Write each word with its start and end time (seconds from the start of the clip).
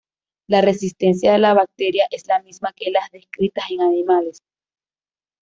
La 0.47 0.61
resistencia 0.61 1.31
de 1.31 1.37
la 1.37 1.53
bacteria 1.53 2.07
es 2.09 2.25
la 2.25 2.41
misma 2.41 2.73
que 2.75 2.89
las 2.89 3.11
descritas 3.11 3.69
en 3.69 3.81
animales. 3.81 4.39